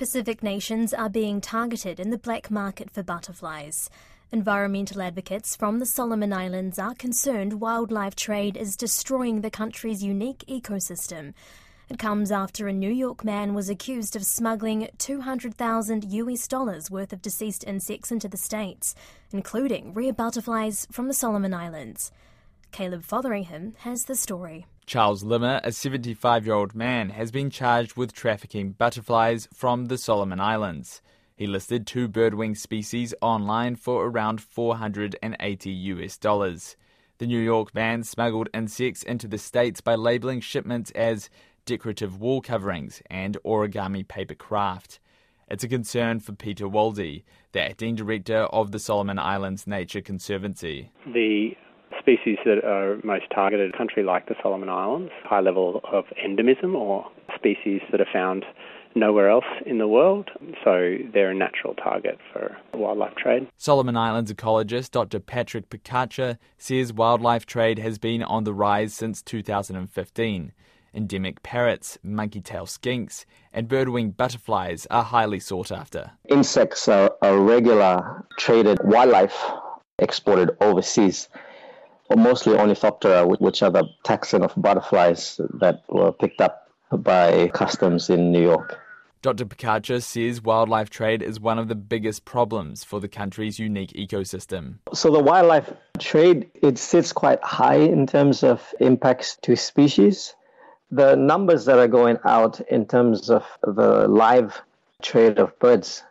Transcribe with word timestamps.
Pacific 0.00 0.42
nations 0.42 0.94
are 0.94 1.10
being 1.10 1.42
targeted 1.42 2.00
in 2.00 2.08
the 2.08 2.16
black 2.16 2.50
market 2.50 2.90
for 2.90 3.02
butterflies. 3.02 3.90
Environmental 4.32 5.02
advocates 5.02 5.54
from 5.54 5.78
the 5.78 5.84
Solomon 5.84 6.32
Islands 6.32 6.78
are 6.78 6.94
concerned 6.94 7.60
wildlife 7.60 8.16
trade 8.16 8.56
is 8.56 8.78
destroying 8.78 9.42
the 9.42 9.50
country's 9.50 10.02
unique 10.02 10.42
ecosystem. 10.48 11.34
It 11.90 11.98
comes 11.98 12.32
after 12.32 12.66
a 12.66 12.72
New 12.72 12.90
York 12.90 13.26
man 13.26 13.52
was 13.52 13.68
accused 13.68 14.16
of 14.16 14.24
smuggling 14.24 14.88
200,000 14.96 16.10
US 16.10 16.48
dollars 16.48 16.90
worth 16.90 17.12
of 17.12 17.20
deceased 17.20 17.62
insects 17.64 18.10
into 18.10 18.26
the 18.26 18.38
States, 18.38 18.94
including 19.32 19.92
rare 19.92 20.14
butterflies 20.14 20.86
from 20.90 21.08
the 21.08 21.14
Solomon 21.14 21.52
Islands. 21.52 22.10
Caleb 22.72 23.02
Fotheringham 23.02 23.74
has 23.80 24.06
the 24.06 24.16
story. 24.16 24.64
Charles 24.90 25.22
Limmer, 25.22 25.60
a 25.62 25.70
75 25.70 26.46
year 26.46 26.54
old 26.56 26.74
man, 26.74 27.10
has 27.10 27.30
been 27.30 27.48
charged 27.48 27.96
with 27.96 28.12
trafficking 28.12 28.72
butterflies 28.72 29.46
from 29.54 29.84
the 29.84 29.96
Solomon 29.96 30.40
Islands. 30.40 31.00
He 31.36 31.46
listed 31.46 31.86
two 31.86 32.08
birdwing 32.08 32.56
species 32.56 33.14
online 33.22 33.76
for 33.76 34.04
around 34.04 34.40
480 34.40 35.70
US 35.70 36.18
dollars. 36.18 36.76
The 37.18 37.28
New 37.28 37.38
York 37.38 37.72
man 37.72 38.02
smuggled 38.02 38.48
insects 38.52 39.04
into 39.04 39.28
the 39.28 39.38
States 39.38 39.80
by 39.80 39.94
labeling 39.94 40.40
shipments 40.40 40.90
as 40.96 41.30
decorative 41.66 42.20
wall 42.20 42.40
coverings 42.40 43.00
and 43.08 43.38
origami 43.44 44.02
paper 44.08 44.34
craft. 44.34 44.98
It's 45.48 45.62
a 45.62 45.68
concern 45.68 46.18
for 46.18 46.32
Peter 46.32 46.66
Waldie, 46.66 47.22
the 47.52 47.62
acting 47.62 47.94
director 47.94 48.42
of 48.46 48.72
the 48.72 48.80
Solomon 48.80 49.20
Islands 49.20 49.68
Nature 49.68 50.00
Conservancy. 50.00 50.90
The 51.06 51.56
species 52.00 52.38
that 52.44 52.64
are 52.64 52.98
most 53.04 53.24
targeted, 53.34 53.74
a 53.74 53.76
country 53.76 54.02
like 54.02 54.26
the 54.26 54.34
Solomon 54.42 54.68
Islands, 54.68 55.12
high 55.24 55.40
level 55.40 55.80
of 55.84 56.04
endemism 56.24 56.74
or 56.74 57.06
species 57.36 57.80
that 57.92 58.00
are 58.00 58.08
found 58.12 58.44
nowhere 58.94 59.30
else 59.30 59.44
in 59.66 59.78
the 59.78 59.86
world, 59.86 60.28
so 60.64 60.96
they're 61.12 61.30
a 61.30 61.34
natural 61.34 61.74
target 61.74 62.18
for 62.32 62.56
wildlife 62.74 63.14
trade. 63.14 63.46
Solomon 63.56 63.96
Islands 63.96 64.32
ecologist 64.32 64.90
Dr. 64.90 65.20
Patrick 65.20 65.70
Pikacha 65.70 66.38
says 66.58 66.92
wildlife 66.92 67.46
trade 67.46 67.78
has 67.78 67.98
been 67.98 68.22
on 68.22 68.44
the 68.44 68.54
rise 68.54 68.92
since 68.92 69.22
2015. 69.22 70.52
Endemic 70.92 71.40
parrots, 71.44 71.98
monkey 72.02 72.40
tail 72.40 72.66
skinks, 72.66 73.24
and 73.52 73.68
birdwing 73.68 74.16
butterflies 74.16 74.88
are 74.90 75.04
highly 75.04 75.38
sought 75.38 75.70
after. 75.70 76.10
Insects 76.28 76.88
are 76.88 77.12
a 77.22 77.38
regular 77.38 78.26
traded 78.38 78.78
wildlife 78.82 79.40
exported 80.00 80.50
overseas 80.60 81.28
mostly 82.16 82.54
Ornithoptera, 82.54 83.38
which 83.40 83.62
are 83.62 83.70
the 83.70 83.84
taxon 84.04 84.44
of 84.44 84.52
butterflies 84.56 85.40
that 85.60 85.84
were 85.88 86.12
picked 86.12 86.40
up 86.40 86.68
by 86.90 87.48
customs 87.48 88.10
in 88.10 88.32
New 88.32 88.42
York. 88.42 88.78
Dr. 89.22 89.44
Pikacha 89.44 90.02
says 90.02 90.42
wildlife 90.42 90.88
trade 90.88 91.22
is 91.22 91.38
one 91.38 91.58
of 91.58 91.68
the 91.68 91.74
biggest 91.74 92.24
problems 92.24 92.84
for 92.84 93.00
the 93.00 93.08
country's 93.08 93.58
unique 93.58 93.92
ecosystem. 93.92 94.76
So 94.94 95.10
the 95.10 95.20
wildlife 95.20 95.70
trade 95.98 96.50
it 96.54 96.78
sits 96.78 97.12
quite 97.12 97.42
high 97.44 97.76
in 97.76 98.06
terms 98.06 98.42
of 98.42 98.74
impacts 98.80 99.36
to 99.42 99.56
species. 99.56 100.34
The 100.90 101.16
numbers 101.16 101.66
that 101.66 101.78
are 101.78 101.86
going 101.86 102.16
out 102.24 102.60
in 102.62 102.86
terms 102.86 103.28
of 103.28 103.44
the 103.62 104.08
live 104.08 104.62
trade 105.02 105.38
of 105.38 105.58
birds 105.58 106.02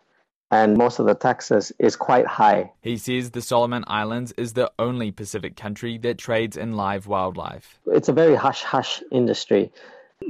and 0.52 0.78
most 0.78 1.00
of 1.00 1.06
the 1.06 1.14
taxes 1.14 1.72
is 1.80 1.96
quite 1.96 2.26
high. 2.26 2.72
He 2.82 2.98
says 2.98 3.32
the 3.32 3.42
Solomon 3.42 3.84
Islands 3.88 4.32
is 4.34 4.54
the 4.54 4.72
only 4.80 5.12
Pacific 5.12 5.56
country 5.56 5.98
that 6.00 6.18
trades 6.18 6.58
in 6.58 6.74
live 6.74 7.08
wildlife. 7.08 7.80
It's 7.86 8.10
a 8.10 8.14
very 8.14 8.36
hush 8.36 8.64
hush 8.64 9.04
industry. 9.12 9.72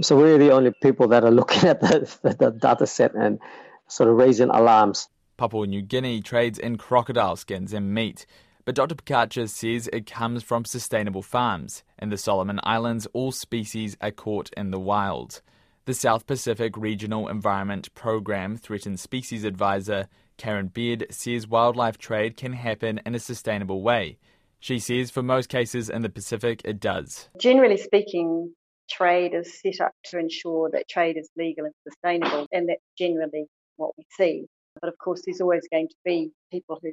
So 0.02 0.16
we're 0.18 0.38
the 0.38 0.52
only 0.52 0.72
people 0.82 1.08
that 1.10 1.24
are 1.24 1.32
looking 1.40 1.70
at 1.70 1.80
the, 1.80 2.18
the, 2.22 2.36
the 2.36 2.52
data 2.52 2.86
set 2.86 3.16
and 3.16 3.40
sort 3.88 4.10
of 4.10 4.18
raising 4.18 4.50
alarms. 4.50 5.08
Papua 5.38 5.68
New 5.68 5.82
Guinea 5.82 6.22
trades 6.22 6.60
in 6.60 6.78
crocodile 6.78 7.38
skins 7.38 7.72
and 7.72 7.94
meat. 7.94 8.26
But 8.66 8.76
Dr. 8.76 8.96
Pikacha 8.96 9.50
says 9.50 9.90
it 9.92 10.06
comes 10.06 10.44
from 10.44 10.66
sustainable 10.66 11.24
farms. 11.24 11.84
In 11.98 12.10
the 12.10 12.18
Solomon 12.18 12.60
Islands, 12.64 13.08
all 13.14 13.32
species 13.32 13.98
are 14.02 14.12
caught 14.12 14.52
in 14.56 14.70
the 14.72 14.80
wild. 14.80 15.42
The 15.90 15.96
South 15.96 16.28
Pacific 16.28 16.78
Regional 16.78 17.28
Environment 17.30 17.92
Program 17.96 18.58
Threatened 18.58 19.00
Species 19.00 19.44
Advisor 19.44 20.08
Karen 20.38 20.68
Baird 20.68 21.08
says 21.10 21.48
wildlife 21.48 21.98
trade 21.98 22.38
can 22.38 22.54
happen 22.54 23.02
in 23.08 23.16
a 23.16 23.20
sustainable 23.20 23.82
way. 23.82 24.20
She 24.60 24.78
says 24.78 25.10
for 25.10 25.24
most 25.24 25.50
cases 25.50 25.90
in 25.90 26.04
the 26.04 26.10
Pacific, 26.10 26.62
it 26.64 26.80
does. 26.80 27.28
Generally 27.40 27.78
speaking, 27.78 28.54
trade 28.88 29.34
is 29.34 29.60
set 29.60 29.82
up 29.82 29.94
to 30.12 30.20
ensure 30.20 30.70
that 30.74 30.88
trade 30.88 31.18
is 31.18 31.28
legal 31.36 31.66
and 31.66 31.74
sustainable, 31.84 32.46
and 32.52 32.70
that's 32.70 32.84
generally 32.96 33.48
what 33.78 33.94
we 33.98 34.04
see. 34.16 34.46
But 34.80 34.90
of 34.90 34.98
course, 35.00 35.24
there's 35.26 35.42
always 35.42 35.68
going 35.72 35.88
to 35.88 35.96
be 36.06 36.30
people 36.52 36.78
who 36.84 36.92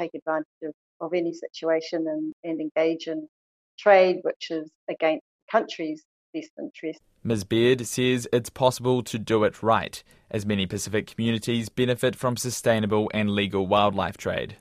take 0.00 0.12
advantage 0.14 0.46
of, 0.62 0.72
of 1.02 1.12
any 1.12 1.34
situation 1.34 2.06
and, 2.08 2.32
and 2.44 2.62
engage 2.62 3.08
in 3.08 3.28
trade 3.78 4.20
which 4.22 4.50
is 4.50 4.70
against 4.88 5.26
the 5.36 5.50
best 6.32 6.50
interest. 6.58 7.00
Ms. 7.24 7.44
Baird 7.44 7.86
says 7.86 8.28
it's 8.32 8.50
possible 8.50 9.02
to 9.02 9.18
do 9.18 9.44
it 9.44 9.62
right, 9.62 10.02
as 10.30 10.46
many 10.46 10.66
Pacific 10.66 11.06
communities 11.06 11.68
benefit 11.68 12.14
from 12.14 12.36
sustainable 12.36 13.10
and 13.12 13.30
legal 13.30 13.66
wildlife 13.66 14.16
trade. 14.16 14.58